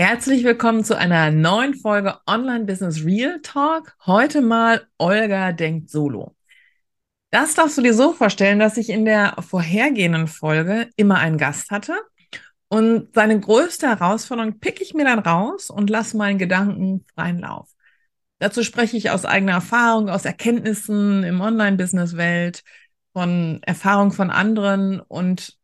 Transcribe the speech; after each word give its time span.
Herzlich 0.00 0.44
willkommen 0.44 0.84
zu 0.84 0.96
einer 0.96 1.32
neuen 1.32 1.74
Folge 1.74 2.20
Online 2.24 2.66
Business 2.66 3.04
Real 3.04 3.40
Talk. 3.42 3.96
Heute 4.06 4.42
mal 4.42 4.86
Olga 4.96 5.50
denkt 5.50 5.90
solo. 5.90 6.36
Das 7.32 7.56
darfst 7.56 7.76
du 7.76 7.82
dir 7.82 7.92
so 7.92 8.12
vorstellen, 8.12 8.60
dass 8.60 8.76
ich 8.76 8.90
in 8.90 9.04
der 9.04 9.34
vorhergehenden 9.40 10.28
Folge 10.28 10.88
immer 10.94 11.16
einen 11.16 11.36
Gast 11.36 11.72
hatte 11.72 11.96
und 12.68 13.12
seine 13.12 13.40
größte 13.40 13.88
Herausforderung 13.88 14.60
pick 14.60 14.80
ich 14.80 14.94
mir 14.94 15.04
dann 15.04 15.18
raus 15.18 15.68
und 15.68 15.90
lasse 15.90 16.16
meinen 16.16 16.38
Gedanken 16.38 17.04
freien 17.16 17.40
Lauf. 17.40 17.68
Dazu 18.38 18.62
spreche 18.62 18.96
ich 18.96 19.10
aus 19.10 19.24
eigener 19.24 19.54
Erfahrung, 19.54 20.10
aus 20.10 20.24
Erkenntnissen 20.24 21.24
im 21.24 21.40
Online-Business-Welt, 21.40 22.62
von 23.14 23.58
Erfahrung 23.64 24.12
von 24.12 24.30
anderen 24.30 25.00
und 25.00 25.58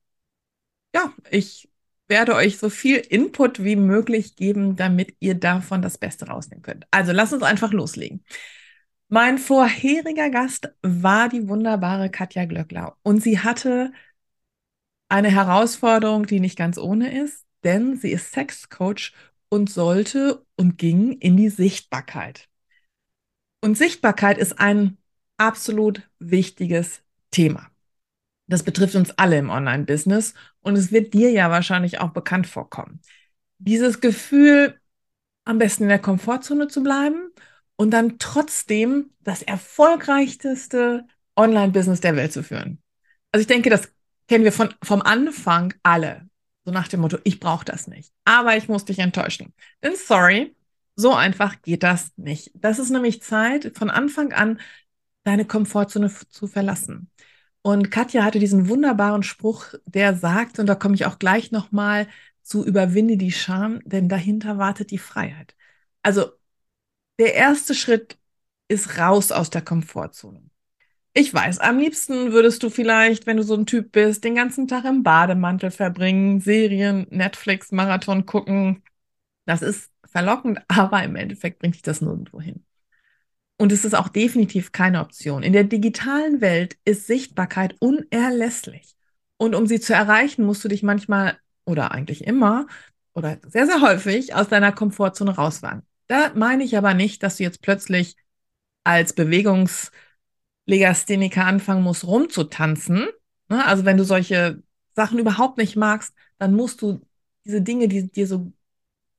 ja, 0.92 1.12
ich 1.30 1.68
werde 2.08 2.34
euch 2.34 2.58
so 2.58 2.68
viel 2.68 2.96
Input 2.98 3.62
wie 3.62 3.76
möglich 3.76 4.36
geben, 4.36 4.76
damit 4.76 5.16
ihr 5.20 5.34
davon 5.34 5.82
das 5.82 5.98
Beste 5.98 6.26
rausnehmen 6.26 6.62
könnt. 6.62 6.86
Also 6.90 7.12
lasst 7.12 7.32
uns 7.32 7.42
einfach 7.42 7.72
loslegen. 7.72 8.24
Mein 9.08 9.38
vorheriger 9.38 10.30
Gast 10.30 10.70
war 10.82 11.28
die 11.28 11.48
wunderbare 11.48 12.10
Katja 12.10 12.46
Glöckler 12.46 12.96
und 13.02 13.22
sie 13.22 13.38
hatte 13.38 13.92
eine 15.08 15.30
Herausforderung, 15.30 16.26
die 16.26 16.40
nicht 16.40 16.56
ganz 16.56 16.78
ohne 16.78 17.16
ist, 17.22 17.44
denn 17.62 17.96
sie 17.96 18.10
ist 18.10 18.32
Sexcoach 18.32 19.12
und 19.48 19.70
sollte 19.70 20.44
und 20.56 20.78
ging 20.78 21.12
in 21.12 21.36
die 21.36 21.48
Sichtbarkeit. 21.48 22.48
Und 23.60 23.78
Sichtbarkeit 23.78 24.38
ist 24.38 24.58
ein 24.58 24.98
absolut 25.36 26.08
wichtiges 26.18 27.02
Thema. 27.30 27.70
Das 28.46 28.62
betrifft 28.62 28.94
uns 28.94 29.10
alle 29.12 29.38
im 29.38 29.50
Online-Business 29.50 30.34
und 30.60 30.76
es 30.76 30.92
wird 30.92 31.14
dir 31.14 31.30
ja 31.30 31.50
wahrscheinlich 31.50 32.00
auch 32.00 32.10
bekannt 32.10 32.46
vorkommen. 32.46 33.00
Dieses 33.58 34.00
Gefühl, 34.00 34.78
am 35.44 35.58
besten 35.58 35.84
in 35.84 35.88
der 35.88 35.98
Komfortzone 35.98 36.68
zu 36.68 36.82
bleiben 36.82 37.30
und 37.76 37.90
dann 37.90 38.18
trotzdem 38.18 39.10
das 39.20 39.42
erfolgreichste 39.42 41.06
Online-Business 41.36 42.00
der 42.00 42.16
Welt 42.16 42.32
zu 42.32 42.42
führen. 42.42 42.82
Also 43.32 43.42
ich 43.42 43.46
denke, 43.46 43.70
das 43.70 43.92
kennen 44.28 44.44
wir 44.44 44.52
von, 44.52 44.74
vom 44.82 45.02
Anfang 45.02 45.74
alle. 45.82 46.28
So 46.64 46.72
nach 46.72 46.88
dem 46.88 47.00
Motto, 47.00 47.18
ich 47.24 47.40
brauche 47.40 47.64
das 47.64 47.88
nicht. 47.88 48.12
Aber 48.24 48.56
ich 48.56 48.68
muss 48.68 48.84
dich 48.84 48.98
enttäuschen. 48.98 49.52
Denn 49.82 49.96
sorry, 49.96 50.54
so 50.96 51.12
einfach 51.12 51.60
geht 51.62 51.82
das 51.82 52.12
nicht. 52.16 52.50
Das 52.54 52.78
ist 52.78 52.90
nämlich 52.90 53.22
Zeit, 53.22 53.72
von 53.76 53.90
Anfang 53.90 54.32
an 54.32 54.60
deine 55.24 55.44
Komfortzone 55.44 56.10
zu 56.28 56.46
verlassen. 56.46 57.10
Und 57.66 57.90
Katja 57.90 58.24
hatte 58.24 58.38
diesen 58.38 58.68
wunderbaren 58.68 59.22
Spruch, 59.22 59.72
der 59.86 60.14
sagt, 60.14 60.58
und 60.58 60.66
da 60.66 60.74
komme 60.74 60.96
ich 60.96 61.06
auch 61.06 61.18
gleich 61.18 61.50
nochmal 61.50 62.08
zu, 62.42 62.62
überwinde 62.62 63.16
die 63.16 63.32
Scham, 63.32 63.80
denn 63.86 64.10
dahinter 64.10 64.58
wartet 64.58 64.90
die 64.90 64.98
Freiheit. 64.98 65.56
Also 66.02 66.26
der 67.18 67.34
erste 67.34 67.74
Schritt 67.74 68.18
ist 68.68 68.98
raus 68.98 69.32
aus 69.32 69.48
der 69.48 69.62
Komfortzone. 69.62 70.42
Ich 71.14 71.32
weiß, 71.32 71.58
am 71.60 71.78
liebsten 71.78 72.32
würdest 72.32 72.62
du 72.62 72.68
vielleicht, 72.68 73.26
wenn 73.26 73.38
du 73.38 73.42
so 73.44 73.54
ein 73.54 73.64
Typ 73.66 73.92
bist, 73.92 74.24
den 74.24 74.34
ganzen 74.34 74.68
Tag 74.68 74.84
im 74.84 75.02
Bademantel 75.02 75.70
verbringen, 75.70 76.40
Serien, 76.40 77.06
Netflix, 77.10 77.72
Marathon 77.72 78.26
gucken. 78.26 78.82
Das 79.46 79.62
ist 79.62 79.90
verlockend, 80.04 80.60
aber 80.68 81.02
im 81.02 81.16
Endeffekt 81.16 81.60
bringt 81.60 81.76
dich 81.76 81.82
das 81.82 82.02
nirgendwo 82.02 82.42
hin. 82.42 82.64
Und 83.56 83.72
es 83.72 83.84
ist 83.84 83.94
auch 83.94 84.08
definitiv 84.08 84.72
keine 84.72 85.00
Option. 85.00 85.42
In 85.42 85.52
der 85.52 85.64
digitalen 85.64 86.40
Welt 86.40 86.76
ist 86.84 87.06
Sichtbarkeit 87.06 87.76
unerlässlich. 87.80 88.94
Und 89.36 89.54
um 89.54 89.66
sie 89.66 89.80
zu 89.80 89.94
erreichen, 89.94 90.44
musst 90.44 90.64
du 90.64 90.68
dich 90.68 90.82
manchmal 90.82 91.38
oder 91.64 91.92
eigentlich 91.92 92.24
immer 92.24 92.66
oder 93.14 93.38
sehr, 93.46 93.66
sehr 93.66 93.80
häufig 93.80 94.34
aus 94.34 94.48
deiner 94.48 94.72
Komfortzone 94.72 95.36
rauswagen. 95.36 95.82
Da 96.08 96.32
meine 96.34 96.64
ich 96.64 96.76
aber 96.76 96.94
nicht, 96.94 97.22
dass 97.22 97.36
du 97.36 97.44
jetzt 97.44 97.62
plötzlich 97.62 98.16
als 98.82 99.12
Bewegungslegastheniker 99.14 101.46
anfangen 101.46 101.82
musst, 101.82 102.04
rumzutanzen. 102.04 103.08
Ne? 103.48 103.64
Also 103.64 103.84
wenn 103.84 103.96
du 103.96 104.04
solche 104.04 104.62
Sachen 104.94 105.18
überhaupt 105.18 105.58
nicht 105.58 105.76
magst, 105.76 106.14
dann 106.38 106.54
musst 106.54 106.82
du 106.82 107.00
diese 107.44 107.62
Dinge, 107.62 107.88
die 107.88 108.10
dir 108.10 108.26
so 108.26 108.52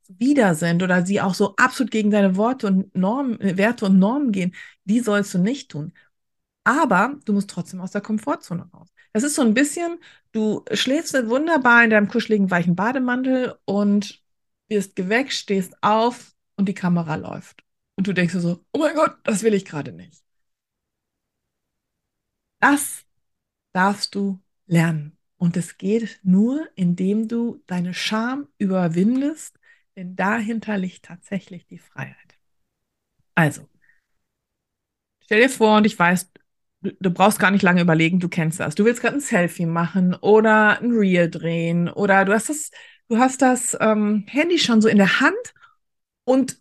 wieder 0.08 0.56
sind 0.56 0.84
oder 0.84 1.06
sie 1.06 1.22
auch 1.22 1.34
so 1.34 1.56
absolut 1.58 1.92
gegen 1.92 2.12
deine 2.12 2.36
Worte 2.38 2.68
und 2.68 2.96
Normen, 2.96 3.40
Werte 3.58 3.86
und 3.86 4.00
Normen 4.00 4.32
gehen, 4.32 4.56
die 4.86 5.00
sollst 5.00 5.34
du 5.34 5.40
nicht 5.40 5.72
tun. 5.72 5.94
Aber 6.64 7.18
du 7.26 7.34
musst 7.34 7.50
trotzdem 7.50 7.82
aus 7.82 7.92
der 7.92 8.02
Komfortzone 8.02 8.70
raus. 8.74 8.90
Das 9.14 9.24
ist 9.24 9.36
so 9.36 9.44
ein 9.44 9.54
bisschen, 9.54 10.00
du 10.32 10.66
schläfst 10.74 11.14
wunderbar 11.28 11.84
in 11.84 11.92
deinem 11.92 12.08
kuscheligen, 12.08 12.52
weichen 12.52 12.76
Bademantel 12.76 13.56
und 13.66 14.24
wirst 14.68 14.96
geweckt, 14.96 15.34
stehst 15.34 15.76
auf 15.82 16.36
und 16.58 16.68
die 16.68 16.74
Kamera 16.74 17.16
läuft. 17.16 17.64
Und 17.96 18.08
du 18.08 18.14
denkst 18.14 18.34
dir 18.34 18.42
so, 18.42 18.66
oh 18.74 18.80
mein 18.80 18.96
Gott, 18.96 19.16
das 19.24 19.44
will 19.44 19.54
ich 19.54 19.66
gerade 19.66 19.92
nicht. 19.92 20.24
Das 22.60 23.06
darfst 23.74 24.16
du 24.16 24.40
lernen. 24.66 25.18
Und 25.38 25.58
es 25.58 25.78
geht 25.78 26.20
nur, 26.24 26.68
indem 26.76 27.28
du 27.28 27.62
deine 27.68 27.94
Scham 27.94 28.48
überwindest 28.58 29.60
denn 29.96 30.16
dahinter 30.16 30.78
liegt 30.78 31.06
tatsächlich 31.06 31.66
die 31.66 31.78
Freiheit. 31.78 32.38
Also, 33.36 33.68
stell 35.20 35.42
dir 35.42 35.50
vor, 35.50 35.78
und 35.78 35.86
ich 35.86 35.98
weiß, 35.98 36.32
du, 36.82 36.92
du 37.00 37.12
brauchst 37.12 37.40
gar 37.40 37.52
nicht 37.52 37.64
lange 37.64 37.82
überlegen, 37.82 38.20
du 38.20 38.30
kennst 38.30 38.60
das. 38.60 38.76
Du 38.76 38.86
willst 38.86 39.02
gerade 39.02 39.18
ein 39.18 39.22
Selfie 39.22 39.66
machen 39.66 40.14
oder 40.16 40.82
ein 40.82 40.92
Reel 40.92 41.30
drehen 41.30 41.90
oder 41.90 42.26
du 42.26 42.34
hast 42.34 42.50
das, 42.50 42.72
du 43.10 43.18
hast 43.18 43.42
das 43.42 43.78
ähm, 43.80 44.26
Handy 44.28 44.60
schon 44.60 44.82
so 44.82 44.88
in 44.88 44.98
der 44.98 45.20
Hand 45.20 45.54
und 46.26 46.60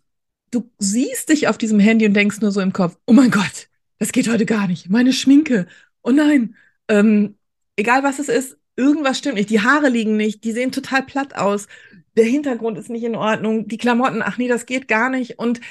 du 0.51 0.71
siehst 0.77 1.29
dich 1.29 1.47
auf 1.47 1.57
diesem 1.57 1.79
Handy 1.79 2.05
und 2.05 2.13
denkst 2.13 2.41
nur 2.41 2.51
so 2.51 2.61
im 2.61 2.73
Kopf, 2.73 2.97
oh 3.05 3.13
mein 3.13 3.31
Gott, 3.31 3.69
das 3.99 4.11
geht 4.11 4.29
heute 4.29 4.45
gar 4.45 4.67
nicht. 4.67 4.89
Meine 4.89 5.13
Schminke. 5.13 5.67
Oh 6.01 6.11
nein. 6.11 6.55
Ähm, 6.87 7.37
egal 7.75 8.03
was 8.03 8.19
es 8.19 8.29
ist, 8.29 8.57
irgendwas 8.75 9.17
stimmt 9.17 9.35
nicht. 9.35 9.49
Die 9.49 9.61
Haare 9.61 9.89
liegen 9.89 10.17
nicht, 10.17 10.43
die 10.43 10.51
sehen 10.51 10.71
total 10.71 11.03
platt 11.03 11.35
aus 11.35 11.67
der 12.15 12.25
Hintergrund 12.25 12.77
ist 12.77 12.89
nicht 12.89 13.03
in 13.03 13.15
Ordnung, 13.15 13.67
die 13.67 13.77
Klamotten, 13.77 14.21
ach 14.21 14.37
nee, 14.37 14.47
das 14.47 14.65
geht 14.65 14.87
gar 14.87 15.09
nicht 15.09 15.39
und 15.39 15.61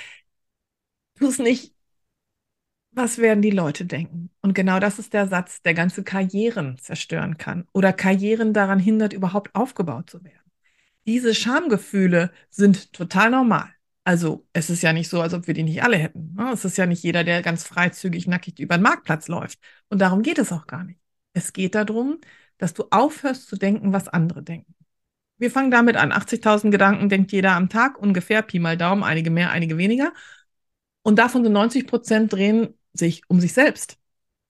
tu 1.19 1.28
es 1.28 1.38
nicht. 1.38 1.75
Was 2.93 3.19
werden 3.19 3.43
die 3.43 3.50
Leute 3.50 3.84
denken? 3.87 4.31
Und 4.41 4.54
genau 4.54 4.78
das 4.78 5.00
ist 5.00 5.12
der 5.15 5.27
Satz, 5.27 5.62
der 5.62 5.75
ganze 5.75 6.04
Karrieren 6.04 6.78
zerstören 6.78 7.38
kann 7.38 7.66
oder 7.72 7.93
Karrieren 7.93 8.53
daran 8.53 8.78
hindert, 8.78 9.12
überhaupt 9.12 9.54
aufgebaut 9.54 10.10
zu 10.10 10.22
werden. 10.22 10.38
Diese 11.06 11.34
Schamgefühle 11.34 12.31
sind 12.50 12.93
total 12.93 13.31
normal. 13.31 13.69
Also 14.04 14.47
es 14.53 14.71
ist 14.71 14.83
ja 14.83 14.93
nicht 14.93 15.09
so, 15.09 15.21
als 15.21 15.34
ob 15.34 15.47
wir 15.47 15.54
die 15.54 15.62
nicht 15.62 15.83
alle 15.83 15.97
hätten. 15.97 16.34
Ne? 16.34 16.50
Es 16.53 16.65
ist 16.65 16.77
ja 16.77 16.87
nicht 16.87 17.03
jeder, 17.03 17.25
der 17.25 17.43
ganz 17.43 17.65
freizügig 17.65 18.27
nackig 18.27 18.60
über 18.60 18.77
den 18.78 18.83
Marktplatz 18.83 19.28
läuft. 19.28 19.59
Und 19.88 19.99
darum 20.00 20.22
geht 20.22 20.38
es 20.38 20.53
auch 20.53 20.66
gar 20.66 20.84
nicht. 20.84 21.00
Es 21.33 21.53
geht 21.53 21.75
darum, 21.75 22.21
dass 22.59 22.75
du 22.75 22.84
aufhörst 22.91 23.49
zu 23.49 23.56
denken, 23.56 23.93
was 23.93 24.09
andere 24.09 24.43
denken. 24.43 24.75
Wir 25.39 25.50
fangen 25.50 25.71
damit 25.71 25.97
an. 25.97 26.12
80.000 26.12 26.71
Gedanken 26.71 27.09
denkt 27.09 27.33
jeder 27.33 27.53
am 27.53 27.69
Tag, 27.69 27.99
ungefähr, 27.99 28.43
Pi 28.43 28.59
mal 28.59 28.77
Daumen, 28.77 29.03
einige 29.03 29.31
mehr, 29.31 29.50
einige 29.50 29.78
weniger. 29.78 30.12
Und 31.03 31.19
davon 31.19 31.45
sind 31.45 31.53
90 31.53 31.87
Prozent 31.87 32.33
drehen 32.33 32.75
sich 32.92 33.22
um 33.28 33.41
sich 33.41 33.53
selbst. 33.53 33.98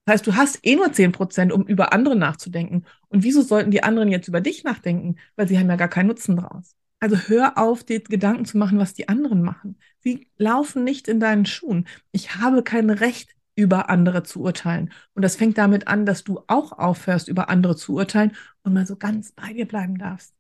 Das 0.05 0.15
heißt, 0.15 0.27
du 0.27 0.37
hast 0.37 0.59
eh 0.67 0.77
nur 0.77 0.93
10 0.93 1.13
Prozent, 1.13 1.53
um 1.53 1.67
über 1.67 1.93
andere 1.93 2.17
nachzudenken. 2.17 2.85
Und 3.09 3.25
wieso 3.25 3.43
sollten 3.43 3.71
die 3.71 3.83
anderen 3.83 4.11
jetzt 4.11 4.29
über 4.29 4.41
dich 4.41 4.63
nachdenken? 4.65 5.17
Weil 5.37 5.49
sie 5.49 5.59
haben 5.59 5.69
ja 5.69 5.77
gar 5.77 5.89
keinen 5.89 6.09
Nutzen 6.09 6.37
draus. 6.37 6.77
Also 7.01 7.17
hör 7.17 7.59
auf, 7.59 7.85
dir 7.85 8.01
Gedanken 8.01 8.45
zu 8.45 8.59
machen, 8.59 8.79
was 8.79 8.95
die 8.95 9.09
anderen 9.09 9.43
machen. 9.43 9.79
Sie 10.01 10.29
laufen 10.37 10.85
nicht 10.85 11.09
in 11.09 11.21
deinen 11.21 11.47
Schuhen. 11.47 11.87
Ich 12.13 12.37
habe 12.37 12.63
kein 12.63 12.91
Recht, 12.91 13.35
über 13.57 13.89
andere 13.89 14.23
zu 14.25 14.43
urteilen. 14.43 14.93
Und 15.15 15.23
das 15.23 15.37
fängt 15.37 15.59
damit 15.59 15.87
an, 15.89 16.07
dass 16.07 16.25
du 16.25 16.41
auch 16.47 16.73
aufhörst, 16.73 17.29
über 17.29 17.49
andere 17.49 17.77
zu 17.77 17.95
urteilen 17.95 18.37
und 18.63 18.75
mal 18.75 18.87
so 18.87 18.97
ganz 18.97 19.33
bei 19.33 19.53
dir 19.53 19.67
bleiben 19.67 19.97
darfst. 19.99 20.35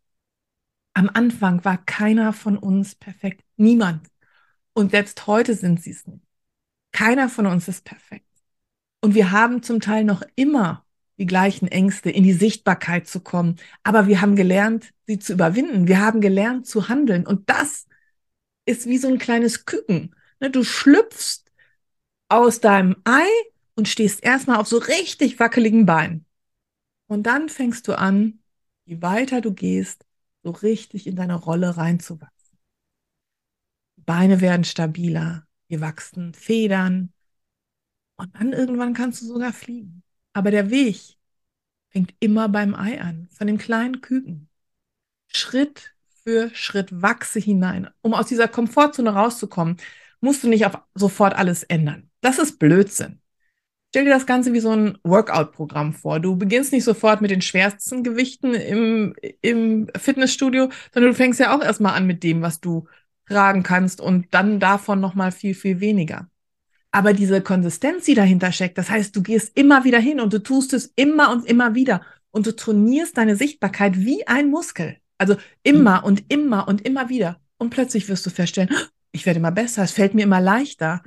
Am 0.94 1.11
Anfang 1.12 1.64
war 1.64 1.79
keiner 1.85 2.32
von 2.32 2.56
uns 2.56 2.94
perfekt. 2.94 3.44
Niemand. 3.56 4.06
Und 4.73 4.93
selbst 4.93 5.26
heute 5.26 5.55
sind 5.55 5.82
sie 5.82 5.91
es 5.91 6.06
nicht. 6.06 6.25
Keiner 6.93 7.29
von 7.29 7.46
uns 7.46 7.69
ist 7.69 7.85
perfekt. 7.85 8.26
Und 9.00 9.14
wir 9.14 9.32
haben 9.32 9.62
zum 9.62 9.81
Teil 9.81 10.05
noch 10.05 10.23
immer 10.37 10.85
die 11.19 11.26
gleichen 11.26 11.69
Ängste, 11.69 12.11
in 12.11 12.25
die 12.25 12.32
Sichtbarkeit 12.32 13.06
zu 13.06 13.20
kommen. 13.20 13.56
Aber 13.82 14.06
wir 14.06 14.20
haben 14.20 14.37
gelernt, 14.37 14.93
sie 15.06 15.19
zu 15.19 15.32
überwinden. 15.32 15.88
Wir 15.88 16.00
haben 16.00 16.20
gelernt 16.20 16.67
zu 16.67 16.88
handeln. 16.88 17.26
Und 17.26 17.50
das 17.50 17.87
ist 18.64 18.87
wie 18.87 18.99
so 18.99 19.08
ein 19.08 19.19
kleines 19.19 19.67
Küken. 19.67 20.14
Ne, 20.40 20.50
du 20.50 20.64
schlüpfst 20.64 21.44
aus 22.29 22.61
deinem 22.61 22.97
Ei 23.05 23.26
und 23.75 23.88
stehst 23.88 24.23
erstmal 24.23 24.58
auf 24.58 24.67
so 24.69 24.79
richtig 24.79 25.38
wackeligen 25.38 25.87
Beinen. 25.87 26.25
Und 27.06 27.25
dann 27.25 27.49
fängst 27.49 27.87
du 27.88 27.99
an, 27.99 28.40
je 28.87 29.02
weiter 29.02 29.40
du 29.40 29.52
gehst, 29.52 30.05
so 30.44 30.50
richtig 30.50 31.06
in 31.06 31.17
deine 31.17 31.35
Rolle 31.35 31.76
reinzuwachsen. 31.76 32.58
Die 33.96 34.02
Beine 34.02 34.41
werden 34.41 34.64
stabiler, 34.64 35.46
dir 35.70 35.81
wachsen 35.81 36.35
Federn 36.35 37.12
und 38.17 38.35
dann 38.37 38.52
irgendwann 38.52 38.94
kannst 38.94 39.23
du 39.23 39.26
sogar 39.26 39.52
fliegen. 39.52 40.02
Aber 40.35 40.50
der 40.50 40.70
Weg 40.70 41.17
fängt 41.88 42.14
immer 42.20 42.49
beim 42.49 42.75
Ei 42.75 43.00
an, 43.00 43.29
von 43.31 43.46
dem 43.46 43.58
kleinen 43.58 44.00
Küken. 44.00 44.49
Schritt 45.29 45.94
für 46.23 46.55
Schritt 46.55 47.02
wachse 47.02 47.40
hinein. 47.40 47.88
Um 48.02 48.14
aus 48.14 48.26
dieser 48.26 48.49
Komfortzone 48.49 49.11
rauszukommen, 49.11 49.79
musst 50.20 50.44
du 50.44 50.49
nicht 50.49 50.67
auf 50.67 50.79
sofort 50.94 51.35
alles 51.35 51.62
ändern. 51.64 52.11
Das 52.20 52.38
ist 52.38 52.58
Blödsinn. 52.58 53.20
Stell 53.94 54.06
dir 54.06 54.11
das 54.11 54.26
Ganze 54.26 54.52
wie 54.52 54.58
so 54.58 54.73
ein 54.73 54.99
Workout-Programm 55.05 55.93
vor. 55.93 56.19
Du 56.19 56.35
beginnst 56.35 56.73
nicht 56.73 56.82
sofort 56.82 57.20
mit 57.20 57.31
den 57.31 57.43
schwersten 57.43 58.02
Gewichten 58.02 58.52
im, 58.52 59.14
im 59.41 59.87
Fitnessstudio, 59.96 60.69
sondern 60.93 61.12
du 61.12 61.17
fängst 61.17 61.38
ja 61.38 61.56
auch 61.56 61.62
erstmal 61.62 61.94
an 61.94 62.05
mit 62.05 62.25
dem, 62.25 62.43
was 62.43 62.61
du 62.61 62.88
tragen 63.29 63.62
kannst 63.62 64.00
und 64.00 64.26
dann 64.32 64.58
davon 64.58 64.99
nochmal 64.99 65.31
viel, 65.31 65.55
viel 65.55 65.79
weniger. 65.79 66.26
Aber 66.91 67.12
diese 67.12 67.41
Konsistenz, 67.41 68.05
die 68.06 68.14
dahinter 68.14 68.50
steckt, 68.50 68.79
das 68.79 68.91
heißt, 68.91 69.14
du 69.14 69.23
gehst 69.23 69.56
immer 69.56 69.85
wieder 69.85 70.00
hin 70.00 70.19
und 70.19 70.32
du 70.32 70.43
tust 70.43 70.73
es 70.73 70.93
immer 70.97 71.31
und 71.31 71.47
immer 71.47 71.76
wieder 71.76 72.00
und 72.32 72.49
du 72.49 72.56
trainierst 72.56 73.17
deine 73.17 73.37
Sichtbarkeit 73.37 74.00
wie 74.00 74.26
ein 74.26 74.50
Muskel. 74.50 74.97
Also 75.19 75.37
immer 75.62 76.00
mhm. 76.00 76.05
und 76.05 76.25
immer 76.32 76.67
und 76.67 76.81
immer 76.81 77.11
wieder. 77.11 77.38
Und 77.58 77.70
plötzlich 77.70 78.08
wirst 78.08 78.26
du 78.26 78.31
feststellen, 78.31 78.75
ich 79.12 79.25
werde 79.25 79.38
immer 79.38 79.52
besser, 79.52 79.85
es 79.85 79.93
fällt 79.93 80.14
mir 80.14 80.25
immer 80.25 80.40
leichter. 80.40 81.05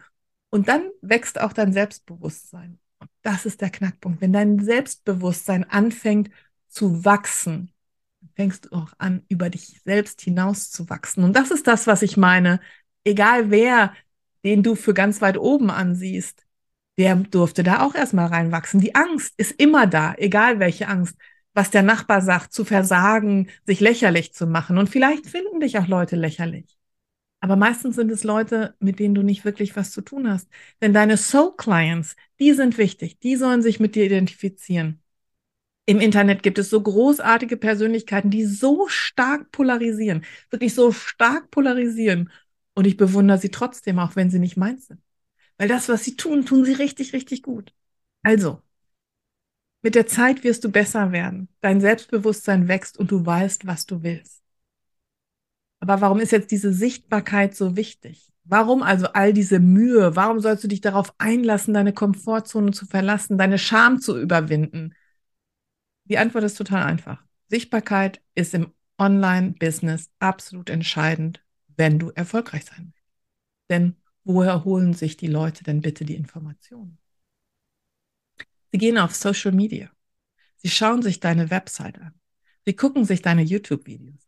Und 0.49 0.67
dann 0.67 0.89
wächst 1.01 1.39
auch 1.39 1.53
dein 1.53 1.73
Selbstbewusstsein. 1.73 2.79
Das 3.21 3.45
ist 3.45 3.61
der 3.61 3.69
Knackpunkt. 3.69 4.21
Wenn 4.21 4.33
dein 4.33 4.59
Selbstbewusstsein 4.59 5.63
anfängt 5.65 6.29
zu 6.69 7.05
wachsen, 7.05 7.71
fängst 8.35 8.65
du 8.65 8.75
auch 8.75 8.94
an, 8.97 9.23
über 9.29 9.49
dich 9.49 9.81
selbst 9.83 10.21
hinaus 10.21 10.71
zu 10.71 10.89
wachsen. 10.89 11.23
Und 11.23 11.35
das 11.35 11.51
ist 11.51 11.67
das, 11.67 11.88
was 11.88 12.01
ich 12.01 12.17
meine. 12.17 12.59
Egal 13.03 13.49
wer, 13.51 13.94
den 14.44 14.63
du 14.63 14.75
für 14.75 14.94
ganz 14.94 15.21
weit 15.21 15.38
oben 15.38 15.69
ansiehst, 15.69 16.45
der 16.97 17.15
durfte 17.15 17.63
da 17.63 17.81
auch 17.81 17.95
erstmal 17.95 18.27
reinwachsen. 18.27 18.79
Die 18.79 18.95
Angst 18.95 19.33
ist 19.38 19.51
immer 19.51 19.88
da, 19.88 20.15
egal 20.17 20.59
welche 20.59 20.88
Angst. 20.88 21.15
Was 21.53 21.71
der 21.71 21.81
Nachbar 21.81 22.21
sagt, 22.21 22.53
zu 22.53 22.65
versagen, 22.65 23.49
sich 23.65 23.79
lächerlich 23.79 24.31
zu 24.33 24.45
machen. 24.45 24.77
Und 24.77 24.89
vielleicht 24.89 25.25
finden 25.25 25.59
dich 25.59 25.79
auch 25.79 25.88
Leute 25.88 26.15
lächerlich. 26.15 26.76
Aber 27.39 27.56
meistens 27.56 27.95
sind 27.95 28.12
es 28.12 28.24
Leute, 28.24 28.75
mit 28.80 29.00
denen 29.00 29.16
du 29.16 29.22
nicht 29.22 29.45
wirklich 29.45 29.75
was 29.75 29.92
zu 29.92 30.01
tun 30.01 30.30
hast. 30.30 30.50
Denn 30.81 30.94
deine 30.94 31.18
Soul 31.18 31.56
Clients, 31.56 32.16
die 32.39 32.54
sind 32.54 32.78
wichtig. 32.78 33.19
Die 33.19 33.36
sollen 33.36 33.62
sich 33.62 33.80
mit 33.80 33.95
dir 33.95 34.06
identifizieren. 34.06 35.01
Im 35.86 36.00
Internet 36.01 36.44
gibt 36.44 36.57
es 36.60 36.69
so 36.69 36.81
großartige 36.81 37.57
Persönlichkeiten, 37.57 38.30
die 38.30 38.45
so 38.45 38.88
stark 38.89 39.51
polarisieren, 39.51 40.25
wirklich 40.50 40.74
so 40.74 40.92
stark 40.92 41.50
polarisieren. 41.51 42.31
Und 42.75 42.86
ich 42.86 42.98
bewundere 42.98 43.38
sie 43.38 43.50
trotzdem, 43.50 44.00
auch 44.00 44.16
wenn 44.16 44.30
sie 44.30 44.40
nicht 44.40 44.57
meins 44.57 44.88
sind. 44.88 45.01
Weil 45.57 45.69
das, 45.69 45.90
was 45.90 46.04
sie 46.04 46.16
tun, 46.18 46.45
tun 46.45 46.66
sie 46.66 46.74
richtig, 46.74 47.13
richtig 47.13 47.44
gut. 47.44 47.74
Also, 48.24 48.62
mit 49.81 49.95
der 49.95 50.06
Zeit 50.07 50.44
wirst 50.44 50.63
du 50.63 50.72
besser 50.72 51.12
werden. 51.12 51.50
Dein 51.62 51.81
Selbstbewusstsein 51.81 52.68
wächst 52.68 52.98
und 52.98 53.10
du 53.12 53.25
weißt, 53.25 53.66
was 53.66 53.86
du 53.86 54.04
willst. 54.04 54.44
Aber 55.79 56.01
warum 56.01 56.19
ist 56.19 56.31
jetzt 56.31 56.51
diese 56.51 56.74
Sichtbarkeit 56.74 57.56
so 57.56 57.75
wichtig? 57.75 58.31
Warum 58.44 58.81
also 58.81 59.07
all 59.07 59.33
diese 59.33 59.59
Mühe? 59.59 60.15
Warum 60.15 60.39
sollst 60.39 60.63
du 60.63 60.68
dich 60.68 60.81
darauf 60.81 61.13
einlassen, 61.18 61.74
deine 61.74 61.94
Komfortzone 61.94 62.71
zu 62.71 62.85
verlassen, 62.85 63.38
deine 63.38 63.57
Scham 63.59 64.00
zu 64.00 64.19
überwinden? 64.19 64.95
Die 66.06 66.18
Antwort 66.18 66.45
ist 66.45 66.56
total 66.56 66.83
einfach. 66.83 67.24
Sichtbarkeit 67.50 68.21
ist 68.35 68.53
im 68.53 68.74
Online-Business 68.97 70.09
absolut 70.19 70.69
entscheidend, 70.69 71.44
wenn 71.75 72.00
du 72.00 72.09
erfolgreich 72.12 72.65
sein 72.65 72.94
willst. 72.94 73.07
Denn 73.69 73.95
woher 74.23 74.63
holen 74.63 74.94
sich 74.94 75.18
die 75.18 75.27
Leute 75.27 75.63
denn 75.63 75.81
bitte 75.81 76.06
die 76.06 76.15
Informationen? 76.15 76.97
Sie 78.71 78.77
gehen 78.77 78.97
auf 78.97 79.13
Social 79.13 79.51
Media. 79.51 79.89
Sie 80.57 80.69
schauen 80.69 81.01
sich 81.01 81.19
deine 81.19 81.50
Website 81.50 82.00
an. 82.00 82.13
Sie 82.65 82.75
gucken 82.75 83.06
sich 83.06 83.21
deine 83.21 83.44
YouTube-Videos 83.44 84.26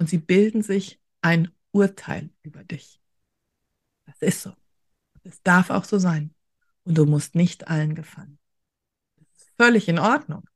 und 0.00 0.08
sie 0.08 0.18
bilden 0.18 0.62
sich 0.62 0.98
ein 1.20 1.52
Urteil 1.72 2.30
über 2.42 2.64
dich. 2.64 3.00
Das 4.06 4.16
ist 4.22 4.42
so. 4.42 4.54
Es 5.24 5.42
darf 5.42 5.68
auch 5.68 5.84
so 5.84 5.98
sein. 5.98 6.34
Und 6.84 6.96
du 6.96 7.04
musst 7.04 7.34
nicht 7.34 7.68
allen 7.68 7.94
gefallen. 7.94 8.38
Das 9.16 9.28
ist 9.36 9.52
völlig 9.58 9.88
in 9.88 9.98
Ordnung. 9.98 10.48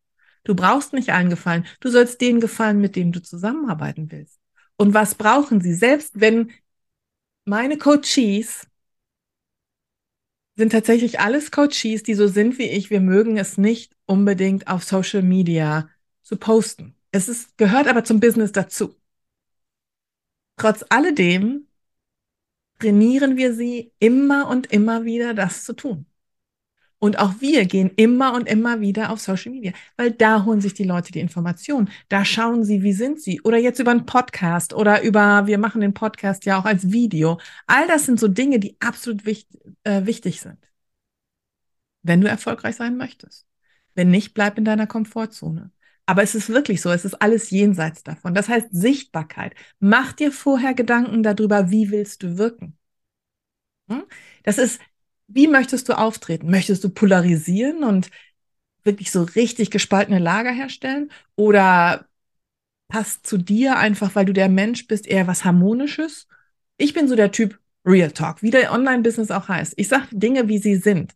Du 0.45 0.55
brauchst 0.55 0.95
nicht 0.95 1.11
allen 1.11 1.29
gefallen. 1.29 1.67
Du 1.81 1.91
sollst 1.91 2.23
denen 2.23 2.41
gefallen, 2.41 2.81
mit 2.81 2.97
denen 2.97 3.13
du 3.13 3.23
zusammenarbeiten 3.23 4.11
willst. 4.11 4.41
Und 4.77 4.95
was 4.95 5.15
brauchen 5.15 5.61
sie? 5.61 5.75
Selbst 5.75 6.19
wenn 6.19 6.51
meine 7.45 7.77
Coaches 7.77 8.67
sind 10.57 10.73
tatsächlich 10.73 11.21
alles 11.21 11.51
Coaches, 11.51 12.03
die 12.03 12.15
so 12.15 12.29
sind 12.29 12.57
wie 12.57 12.71
ich. 12.71 12.89
Wir 12.89 13.01
mögen 13.01 13.37
es 13.37 13.59
nicht 13.59 13.95
unbedingt 14.07 14.69
auf 14.69 14.85
Social 14.85 15.23
Media 15.23 15.91
zu 16.23 16.39
posten. 16.39 16.95
Es 17.11 17.29
ist, 17.29 17.59
gehört 17.59 17.89
aber 17.89 18.05
zum 18.05 18.21
Business 18.21 18.51
dazu. 18.51 18.97
Trotz 20.57 20.85
alledem 20.89 21.67
trainieren 22.79 23.37
wir 23.37 23.55
sie 23.55 23.93
immer 23.99 24.49
und 24.49 24.67
immer 24.73 25.05
wieder, 25.05 25.35
das 25.35 25.65
zu 25.65 25.75
tun. 25.75 26.07
Und 26.99 27.19
auch 27.19 27.35
wir 27.41 27.67
gehen 27.67 27.91
immer 27.97 28.33
und 28.33 28.49
immer 28.49 28.81
wieder 28.81 29.11
auf 29.11 29.21
Social 29.21 29.53
Media, 29.53 29.73
weil 29.99 30.11
da 30.11 30.45
holen 30.45 30.63
sich 30.63 30.73
die 30.73 30.85
Leute 30.85 31.13
die 31.13 31.21
Informationen. 31.21 31.91
Da 32.09 32.25
schauen 32.25 32.65
sie, 32.65 32.83
wie 32.83 32.95
sind 32.95 33.21
sie? 33.21 33.43
Oder 33.43 33.59
jetzt 33.59 33.79
über 33.79 33.91
einen 33.91 34.07
Podcast 34.07 34.73
oder 34.73 35.03
über, 35.03 35.47
wir 35.47 35.59
machen 35.59 35.83
den 35.83 35.93
Podcast 35.93 36.47
ja 36.47 36.59
auch 36.59 36.65
als 36.65 36.93
Video. 36.93 37.39
All 37.67 37.87
das 37.89 38.07
sind 38.07 38.19
so 38.19 38.29
Dinge, 38.29 38.59
die 38.59 38.77
absolut 38.81 39.27
wichtig, 39.27 39.61
äh, 39.83 40.07
wichtig 40.07 40.41
sind. 40.41 40.59
Wenn 42.03 42.23
du 42.23 42.29
erfolgreich 42.29 42.77
sein 42.77 42.97
möchtest. 42.97 43.47
Wenn 43.95 44.11
nicht, 44.11 44.33
bleib 44.35 44.57
in 44.57 44.65
deiner 44.65 44.87
Komfortzone. 44.87 45.73
Aber 46.07 46.23
es 46.23 46.35
ist 46.35 46.51
wirklich 46.51 46.81
so, 46.83 46.91
es 46.91 47.05
ist 47.05 47.21
alles 47.23 47.51
jenseits 47.51 48.03
davon. 48.03 48.35
Das 48.35 48.49
heißt 48.49 48.69
Sichtbarkeit. 48.71 49.55
Mach 49.81 50.13
dir 50.13 50.33
vorher 50.33 50.75
Gedanken 50.75 51.23
darüber, 51.23 51.71
wie 51.71 51.91
willst 51.91 52.23
du 52.23 52.37
wirken. 52.39 52.77
Hm? 53.89 54.05
Das 54.43 54.59
ist, 54.59 54.81
wie 55.29 55.47
möchtest 55.49 55.89
du 55.89 55.95
auftreten? 55.99 56.51
Möchtest 56.51 56.85
du 56.85 56.89
polarisieren 56.91 57.85
und 57.85 58.11
wirklich 58.85 59.11
so 59.11 59.23
richtig 59.23 59.71
gespaltene 59.71 60.19
Lager 60.19 60.53
herstellen? 60.53 61.11
Oder 61.37 62.07
passt 62.89 63.27
zu 63.27 63.39
dir 63.39 63.79
einfach, 63.79 64.15
weil 64.15 64.27
du 64.27 64.33
der 64.33 64.49
Mensch 64.49 64.87
bist, 64.87 65.07
eher 65.07 65.27
was 65.27 65.45
Harmonisches? 65.45 66.29
Ich 66.77 66.95
bin 66.95 67.09
so 67.09 67.17
der 67.17 67.33
Typ 67.33 67.59
Real 67.87 68.11
Talk, 68.13 68.43
wie 68.43 68.51
der 68.51 68.73
Online-Business 68.73 69.31
auch 69.31 69.49
heißt. 69.49 69.75
Ich 69.77 69.89
sage 69.89 70.09
Dinge, 70.13 70.49
wie 70.49 70.59
sie 70.59 70.77
sind. 70.77 71.15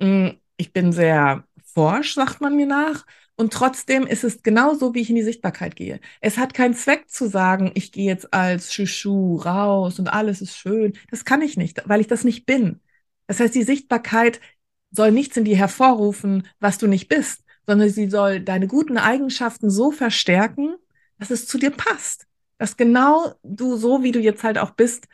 Hm, 0.00 0.38
ich 0.56 0.72
bin 0.72 0.92
sehr 0.92 1.44
forsch, 1.64 2.14
sagt 2.14 2.40
man 2.40 2.56
mir 2.56 2.66
nach. 2.66 3.06
Und 3.40 3.54
trotzdem 3.54 4.06
ist 4.06 4.22
es 4.22 4.42
genauso, 4.42 4.94
wie 4.94 5.00
ich 5.00 5.08
in 5.08 5.16
die 5.16 5.22
Sichtbarkeit 5.22 5.74
gehe. 5.74 5.98
Es 6.20 6.36
hat 6.36 6.52
keinen 6.52 6.74
Zweck 6.74 7.08
zu 7.08 7.26
sagen, 7.26 7.70
ich 7.72 7.90
gehe 7.90 8.04
jetzt 8.04 8.34
als 8.34 8.74
Schuschu 8.74 9.36
raus 9.36 9.98
und 9.98 10.08
alles 10.08 10.42
ist 10.42 10.58
schön. 10.58 10.92
Das 11.10 11.24
kann 11.24 11.40
ich 11.40 11.56
nicht, 11.56 11.80
weil 11.86 12.02
ich 12.02 12.06
das 12.06 12.22
nicht 12.22 12.44
bin. 12.44 12.80
Das 13.28 13.40
heißt, 13.40 13.54
die 13.54 13.62
Sichtbarkeit 13.62 14.42
soll 14.90 15.10
nichts 15.10 15.38
in 15.38 15.46
dir 15.46 15.56
hervorrufen, 15.56 16.46
was 16.58 16.76
du 16.76 16.86
nicht 16.86 17.08
bist, 17.08 17.42
sondern 17.66 17.88
sie 17.88 18.10
soll 18.10 18.40
deine 18.40 18.66
guten 18.66 18.98
Eigenschaften 18.98 19.70
so 19.70 19.90
verstärken, 19.90 20.74
dass 21.18 21.30
es 21.30 21.46
zu 21.46 21.56
dir 21.56 21.70
passt. 21.70 22.26
Dass 22.58 22.76
genau 22.76 23.32
du 23.42 23.76
so, 23.78 24.02
wie 24.02 24.12
du 24.12 24.20
jetzt 24.20 24.44
halt 24.44 24.58
auch 24.58 24.72
bist, 24.72 25.08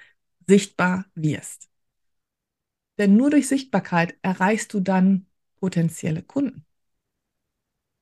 sichtbar 0.48 1.06
wirst. 1.14 1.68
Denn 2.98 3.16
nur 3.16 3.30
durch 3.30 3.46
Sichtbarkeit 3.46 4.16
erreichst 4.22 4.74
du 4.74 4.80
dann 4.80 5.26
potenzielle 5.60 6.22
Kunden 6.22 6.65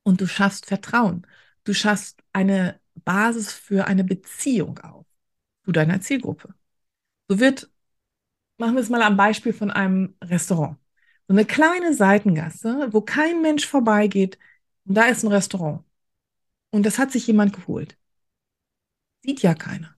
und 0.04 0.20
du 0.20 0.26
schaffst 0.28 0.66
Vertrauen. 0.66 1.26
Du 1.64 1.74
schaffst 1.74 2.22
eine 2.32 2.80
Basis 3.04 3.52
für 3.52 3.86
eine 3.86 4.04
Beziehung 4.04 4.78
auf 4.78 5.06
zu 5.64 5.72
deiner 5.72 6.00
Zielgruppe. 6.00 6.54
So 7.28 7.40
wird, 7.40 7.70
machen 8.58 8.74
wir 8.74 8.82
es 8.82 8.90
mal 8.90 9.02
am 9.02 9.16
Beispiel 9.16 9.52
von 9.52 9.70
einem 9.70 10.16
Restaurant. 10.22 10.78
So 11.28 11.34
eine 11.34 11.46
kleine 11.46 11.94
Seitengasse, 11.94 12.88
wo 12.92 13.00
kein 13.00 13.42
Mensch 13.42 13.66
vorbeigeht 13.66 14.38
und 14.84 14.94
da 14.96 15.06
ist 15.06 15.24
ein 15.24 15.32
Restaurant. 15.32 15.84
Und 16.70 16.84
das 16.86 16.98
hat 16.98 17.12
sich 17.12 17.26
jemand 17.26 17.54
geholt. 17.54 17.96
Sieht 19.22 19.42
ja 19.42 19.54
keiner. 19.54 19.96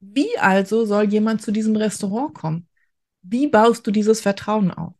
Wie 0.00 0.38
also 0.38 0.84
soll 0.86 1.04
jemand 1.12 1.42
zu 1.42 1.52
diesem 1.52 1.76
Restaurant 1.76 2.34
kommen? 2.34 2.68
Wie 3.22 3.48
baust 3.48 3.86
du 3.86 3.90
dieses 3.90 4.20
Vertrauen 4.20 4.70
auf? 4.72 4.94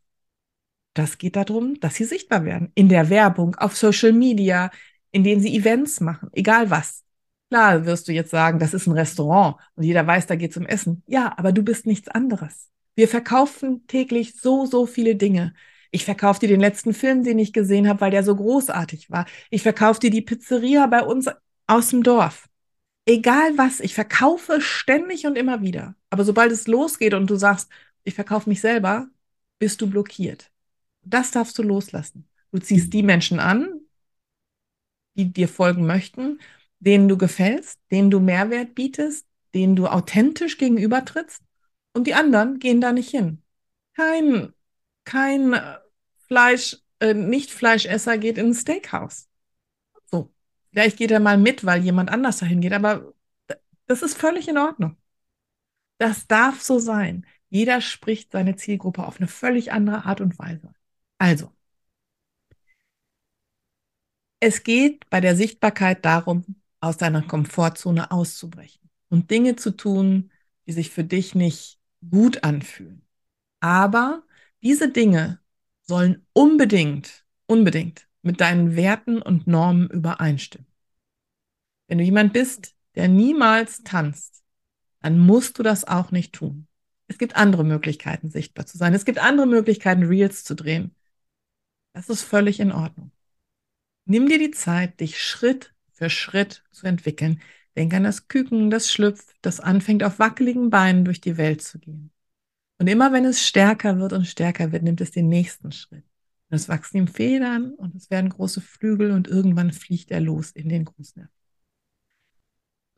Das 0.97 1.19
geht 1.19 1.37
darum, 1.37 1.79
dass 1.79 1.97
sie 1.97 2.05
sichtbar 2.05 2.47
werden. 2.47 2.73
In 2.75 2.89
der 2.89 3.11
Werbung, 3.11 3.55
auf 3.57 3.77
Social 3.77 4.15
Media, 4.15 4.71
indem 5.11 5.41
sie 5.41 5.55
Events 5.55 6.01
machen, 6.01 6.31
egal 6.33 6.71
was. 6.71 7.05
Klar 7.51 7.85
wirst 7.85 8.09
du 8.09 8.13
jetzt 8.13 8.31
sagen, 8.31 8.59
das 8.59 8.73
ist 8.73 8.87
ein 8.87 8.95
Restaurant 8.95 9.57
und 9.75 9.83
jeder 9.83 10.07
weiß, 10.07 10.27
da 10.27 10.37
geht 10.37 10.53
es 10.53 10.57
um 10.57 10.65
Essen. 10.65 11.03
Ja, 11.07 11.35
aber 11.37 11.53
du 11.53 11.63
bist 11.63 11.85
nichts 11.85 12.09
anderes. 12.09 12.71
Wir 12.95 13.09
verkaufen 13.09 13.87
täglich 13.87 14.41
so, 14.41 14.65
so 14.65 14.87
viele 14.87 15.17
Dinge. 15.17 15.53
Ich 15.91 16.07
verkaufe 16.07 16.41
dir 16.41 16.49
den 16.49 16.61
letzten 16.61 16.95
Film, 16.95 17.25
den 17.25 17.39
ich 17.39 17.53
gesehen 17.53 17.89
habe, 17.89 18.01
weil 18.01 18.11
der 18.11 18.25
so 18.25 18.35
großartig 18.35 19.11
war. 19.11 19.27
Ich 19.51 19.63
verkaufe 19.63 20.01
dir 20.01 20.11
die 20.11 20.23
Pizzeria 20.23 20.87
bei 20.87 21.03
uns 21.03 21.29
aus 21.67 21.91
dem 21.91 22.05
Dorf. 22.05 22.49
Egal 23.05 23.59
was, 23.59 23.81
ich 23.81 23.95
verkaufe 23.95 24.63
ständig 24.63 25.27
und 25.27 25.37
immer 25.37 25.61
wieder. 25.61 25.95
Aber 26.09 26.25
sobald 26.25 26.53
es 26.53 26.67
losgeht 26.67 27.13
und 27.13 27.29
du 27.29 27.37
sagst, 27.37 27.69
ich 28.03 28.15
verkaufe 28.15 28.49
mich 28.49 28.63
selber, 28.63 29.09
bist 29.59 29.83
du 29.83 29.91
blockiert. 29.91 30.51
Das 31.07 31.31
darfst 31.31 31.57
du 31.59 31.63
loslassen. 31.63 32.29
Du 32.51 32.59
ziehst 32.59 32.93
die 32.93 33.05
Menschen 33.05 33.39
an, 33.39 33.81
die 35.15 35.33
dir 35.33 35.49
folgen 35.49 35.87
möchten, 35.87 36.41
denen 36.81 37.09
du 37.09 37.17
gefällst, 37.17 37.81
denen 37.91 38.11
du 38.11 38.21
Mehrwert 38.21 38.75
bietest, 38.75 39.27
denen 39.55 39.77
du 39.77 39.87
authentisch 39.87 40.59
gegenübertrittst 40.59 41.43
und 41.95 42.07
die 42.07 42.15
anderen 42.15 42.59
gehen 42.59 42.81
da 42.81 42.93
nicht 42.93 43.11
hin. 43.11 43.43
Kein, 43.95 44.53
kein 45.05 45.55
äh, 45.55 45.79
Fleisch, 46.27 46.77
äh, 47.01 47.15
Nicht-Fleischesser 47.15 48.19
geht 48.19 48.37
in 48.37 48.47
ein 48.47 48.55
Steakhouse. 48.55 49.29
So. 50.11 50.35
Vielleicht 50.71 50.99
geht 50.99 51.13
er 51.13 51.21
mal 51.21 51.39
mit, 51.39 51.65
weil 51.65 51.83
jemand 51.83 52.11
anders 52.11 52.39
dahin 52.39 52.61
geht, 52.61 52.73
aber 52.73 53.15
das 53.87 54.03
ist 54.03 54.19
völlig 54.19 54.49
in 54.49 54.59
Ordnung. 54.59 54.97
Das 55.99 56.27
darf 56.27 56.61
so 56.63 56.79
sein. 56.79 57.27
Jeder 57.49 57.81
spricht 57.81 58.33
seine 58.33 58.57
Zielgruppe 58.57 59.07
auf 59.07 59.19
eine 59.19 59.29
völlig 59.29 59.73
andere 59.73 60.05
Art 60.05 60.21
und 60.21 60.39
Weise. 60.39 60.75
Also, 61.19 61.53
es 64.41 64.63
geht 64.63 65.09
bei 65.11 65.21
der 65.21 65.37
Sichtbarkeit 65.37 66.05
darum, 66.05 66.45
aus 66.81 66.97
deiner 66.97 67.23
Komfortzone 67.23 68.11
auszubrechen 68.11 68.91
und 69.09 69.31
Dinge 69.31 69.57
zu 69.57 69.71
tun, 69.77 70.31
die 70.67 70.73
sich 70.73 70.91
für 70.91 71.05
dich 71.05 71.35
nicht 71.35 71.79
gut 72.09 72.45
anfühlen. 72.45 73.07
Aber 73.61 74.25
diese 74.63 74.91
Dinge 74.91 75.41
sollen 75.83 76.27
unbedingt, 76.33 77.25
unbedingt 77.47 78.09
mit 78.23 78.41
deinen 78.41 78.77
Werten 78.77 79.23
und 79.23 79.47
Normen 79.47 79.89
übereinstimmen. 79.89 80.67
Wenn 81.89 81.99
du 81.99 82.05
jemand 82.05 82.33
bist, 82.33 82.75
der 82.97 83.09
niemals 83.09 83.85
tanzt, 83.85 84.43
dann 85.01 85.19
musst 85.19 85.59
du 85.59 85.63
das 85.63 85.85
auch 85.85 86.11
nicht 86.11 86.35
tun. 86.35 86.67
Es 87.07 87.19
gibt 87.19 87.37
andere 87.37 87.63
Möglichkeiten, 87.63 88.31
sichtbar 88.31 88.67
zu 88.67 88.77
sein. 88.77 88.93
Es 88.93 89.05
gibt 89.05 89.19
andere 89.21 89.47
Möglichkeiten, 89.47 90.03
Reels 90.03 90.43
zu 90.43 90.57
drehen. 90.57 90.96
Das 91.97 92.11
ist 92.11 92.25
völlig 92.25 92.61
in 92.61 92.73
Ordnung. 92.73 93.11
Nimm 94.05 94.29
dir 94.29 94.39
die 94.39 94.51
Zeit, 94.51 95.01
dich 95.01 95.19
Schritt 95.19 95.75
für 95.93 96.11
Schritt 96.11 96.63
zu 96.71 96.87
entwickeln. 96.87 97.41
Denk 97.75 97.95
an 97.95 98.05
das 98.05 98.29
Küken, 98.29 98.69
das 98.69 98.93
schlüpft, 98.93 99.35
das 99.41 99.61
anfängt 99.61 100.05
auf 100.05 100.19
wackeligen 100.19 100.69
Beinen 100.69 101.07
durch 101.07 101.23
die 101.23 101.39
Welt 101.39 101.63
zu 101.63 101.79
gehen. 101.79 102.13
Und 102.79 102.89
immer 102.89 103.15
wenn 103.15 103.25
es 103.25 103.47
stärker 103.47 103.99
wird 103.99 104.13
und 104.13 104.27
stärker 104.27 104.73
wird, 104.73 104.83
nimmt 104.83 105.01
es 105.01 105.11
den 105.11 105.31
nächsten 105.31 105.73
Schritt. 105.73 106.05
Und 106.51 106.57
es 106.57 106.69
wachsen 106.69 106.99
ihm 106.99 107.09
Federn 107.09 107.73
und 107.73 107.95
es 107.95 108.11
werden 108.11 108.29
große 108.29 108.61
Flügel 108.61 109.13
und 109.13 109.27
irgendwann 109.27 109.73
fliegt 109.73 110.11
er 110.11 110.21
los 110.21 110.51
in 110.51 110.69
den 110.69 110.85
Großnerv. 110.85 111.31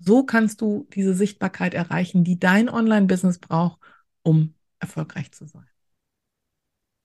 So 0.01 0.25
kannst 0.25 0.61
du 0.61 0.89
diese 0.93 1.15
Sichtbarkeit 1.15 1.73
erreichen, 1.73 2.25
die 2.25 2.41
dein 2.41 2.69
Online-Business 2.69 3.39
braucht, 3.39 3.79
um 4.23 4.55
erfolgreich 4.81 5.31
zu 5.31 5.47
sein. 5.47 5.69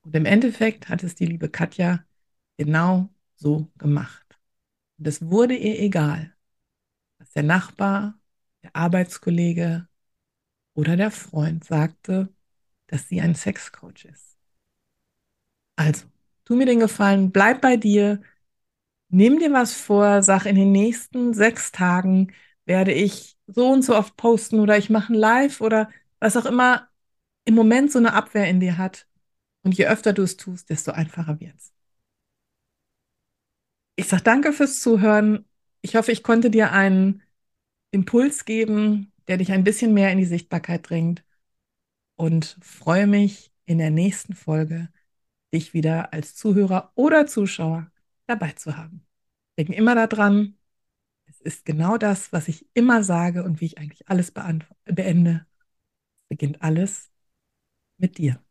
Und 0.04 0.14
im 0.14 0.26
Endeffekt 0.26 0.88
hat 0.88 1.02
es 1.02 1.14
die 1.14 1.26
liebe 1.26 1.48
Katja 1.48 2.04
genau 2.58 3.08
so 3.36 3.68
gemacht. 3.78 4.38
Und 4.98 5.06
es 5.08 5.28
wurde 5.30 5.56
ihr 5.56 5.80
egal, 5.80 6.34
was 7.18 7.32
der 7.32 7.42
Nachbar, 7.42 8.18
der 8.62 8.76
Arbeitskollege 8.76 9.88
oder 10.74 10.96
der 10.96 11.10
Freund 11.10 11.64
sagte, 11.64 12.28
dass 12.88 13.08
sie 13.08 13.20
ein 13.20 13.34
Sexcoach 13.34 14.04
ist. 14.04 14.36
Also, 15.76 16.06
tu 16.44 16.54
mir 16.56 16.66
den 16.66 16.80
Gefallen, 16.80 17.32
bleib 17.32 17.60
bei 17.60 17.76
dir, 17.76 18.22
nimm 19.08 19.38
dir 19.38 19.52
was 19.52 19.74
vor, 19.74 20.22
sag 20.22 20.46
in 20.46 20.56
den 20.56 20.72
nächsten 20.72 21.34
sechs 21.34 21.72
Tagen 21.72 22.32
werde 22.66 22.92
ich 22.92 23.36
so 23.46 23.70
und 23.70 23.82
so 23.82 23.96
oft 23.96 24.16
posten 24.16 24.60
oder 24.60 24.78
ich 24.78 24.90
mache 24.90 25.12
ein 25.12 25.16
Live 25.16 25.60
oder 25.60 25.90
was 26.20 26.36
auch 26.36 26.46
immer 26.46 26.88
im 27.44 27.54
Moment 27.54 27.92
so 27.92 27.98
eine 27.98 28.14
Abwehr 28.14 28.48
in 28.48 28.60
dir 28.60 28.78
hat. 28.78 29.06
Und 29.64 29.76
je 29.76 29.86
öfter 29.86 30.12
du 30.12 30.22
es 30.22 30.36
tust, 30.36 30.70
desto 30.70 30.92
einfacher 30.92 31.40
wird's. 31.40 31.72
Ich 33.96 34.08
sage 34.08 34.22
danke 34.22 34.52
fürs 34.52 34.80
Zuhören. 34.80 35.46
Ich 35.80 35.96
hoffe, 35.96 36.12
ich 36.12 36.22
konnte 36.22 36.50
dir 36.50 36.72
einen 36.72 37.22
Impuls 37.90 38.44
geben, 38.44 39.12
der 39.28 39.38
dich 39.38 39.52
ein 39.52 39.64
bisschen 39.64 39.94
mehr 39.94 40.12
in 40.12 40.18
die 40.18 40.24
Sichtbarkeit 40.26 40.82
bringt 40.82 41.24
und 42.16 42.58
freue 42.62 43.06
mich 43.06 43.52
in 43.66 43.78
der 43.78 43.90
nächsten 43.90 44.34
Folge, 44.34 44.90
dich 45.54 45.74
wieder 45.74 46.12
als 46.12 46.34
Zuhörer 46.34 46.92
oder 46.94 47.26
Zuschauer 47.26 47.90
dabei 48.26 48.52
zu 48.52 48.76
haben. 48.76 49.06
Denk 49.58 49.70
immer 49.70 49.94
daran, 49.94 50.58
es 51.26 51.40
ist 51.40 51.64
genau 51.64 51.96
das, 51.98 52.32
was 52.32 52.48
ich 52.48 52.66
immer 52.74 53.04
sage 53.04 53.44
und 53.44 53.60
wie 53.60 53.66
ich 53.66 53.78
eigentlich 53.78 54.08
alles 54.08 54.32
beende. 54.32 55.46
Es 56.24 56.28
beginnt 56.28 56.62
alles 56.62 57.10
mit 57.98 58.18
dir. 58.18 58.43